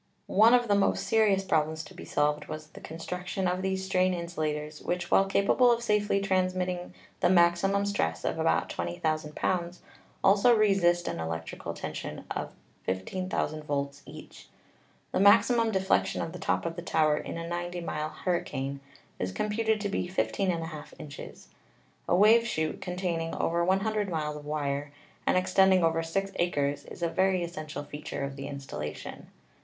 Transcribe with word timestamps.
One 0.25 0.55
of 0.55 0.67
the 0.67 0.73
most 0.73 1.05
serious 1.05 1.43
problems 1.43 1.83
to 1.83 1.93
be 1.93 2.05
solved 2.05 2.47
was 2.47 2.71
the 2.71 2.79
construction 2.81 3.47
of 3.47 3.61
these 3.61 3.85
strain 3.85 4.15
insulators, 4.15 4.81
which, 4.81 5.11
while 5.11 5.25
capable 5.25 5.71
of 5.71 5.83
safely 5.83 6.19
transmitting 6.19 6.95
the 7.19 7.29
maximum 7.29 7.85
stress 7.85 8.25
of 8.25 8.39
about 8.39 8.67
20,000 8.71 9.35
pounds, 9.35 9.83
also 10.23 10.55
resist 10.55 11.07
an 11.07 11.19
electrical 11.19 11.75
tension 11.75 12.25
of 12.31 12.49
15,000 12.85 13.63
volts 13.63 14.01
each. 14.07 14.47
The 15.11 15.19
maximum 15.19 15.69
deflection 15.69 16.23
of 16.23 16.31
the 16.33 16.39
top 16.39 16.65
of 16.65 16.75
the 16.75 16.81
tower 16.81 17.15
in 17.15 17.37
a 17.37 17.47
90 17.47 17.79
mile 17.81 18.09
hurricane 18.09 18.79
is 19.19 19.31
computed 19.31 19.79
to 19.81 19.87
be 19.89 20.07
l$% 20.09 20.93
inches. 20.97 21.49
A 22.09 22.15
wave 22.15 22.47
chute 22.47 22.81
containing 22.81 23.35
over 23.35 23.63
100 23.63 24.09
miles 24.09 24.35
of 24.37 24.45
wire, 24.45 24.91
and 25.27 25.37
extending 25.37 25.83
over 25.83 26.01
six 26.01 26.31
acres, 26.37 26.85
is 26.85 27.03
a 27.03 27.07
very 27.07 27.43
essential 27.43 27.83
feature 27.83 28.23
of 28.23 28.35
the 28.35 28.47
installation. 28.47 29.27